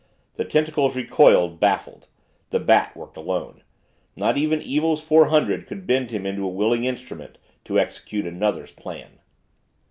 [0.33, 2.07] The tentacles recoiled, baffled
[2.49, 3.61] the Bat worked alone
[4.15, 8.71] not even Evil's Four Hundred could bend him into a willing instrument to execute another's
[8.71, 9.19] plan.